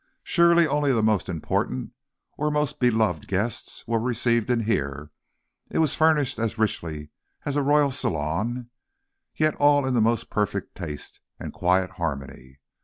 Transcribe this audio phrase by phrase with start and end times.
[0.23, 1.91] Surely, only the most important
[2.35, 5.11] or most beloved guests were received in here.
[5.69, 7.11] It was furnished as richly
[7.45, 8.71] as a royal salon,
[9.35, 12.57] yet all in most perfect taste and quiet harmony.